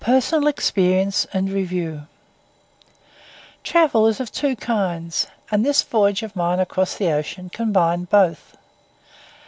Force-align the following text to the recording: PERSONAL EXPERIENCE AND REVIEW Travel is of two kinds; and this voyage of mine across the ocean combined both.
PERSONAL 0.03 0.47
EXPERIENCE 0.47 1.27
AND 1.31 1.51
REVIEW 1.51 2.07
Travel 3.63 4.07
is 4.07 4.19
of 4.19 4.31
two 4.31 4.55
kinds; 4.55 5.27
and 5.51 5.63
this 5.63 5.83
voyage 5.83 6.23
of 6.23 6.35
mine 6.35 6.59
across 6.59 6.95
the 6.95 7.11
ocean 7.11 7.51
combined 7.51 8.09
both. 8.09 8.57